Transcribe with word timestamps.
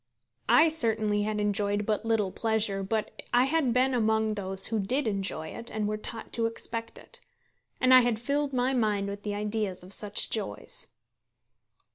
I 0.49 0.67
certainly 0.67 1.21
had 1.21 1.39
enjoyed 1.39 1.85
but 1.85 2.05
little 2.05 2.31
pleasure, 2.31 2.81
but 2.81 3.11
I 3.31 3.43
had 3.43 3.71
been 3.71 3.93
among 3.93 4.33
those 4.33 4.65
who 4.65 4.79
did 4.79 5.05
enjoy 5.05 5.49
it 5.49 5.69
and 5.69 5.87
were 5.87 5.95
taught 5.95 6.33
to 6.33 6.47
expect 6.47 6.97
it. 6.97 7.19
And 7.79 7.93
I 7.93 7.99
had 8.01 8.17
filled 8.17 8.51
my 8.51 8.73
mind 8.73 9.07
with 9.09 9.21
the 9.21 9.35
ideas 9.35 9.83
of 9.83 9.93
such 9.93 10.31
joys. 10.31 10.87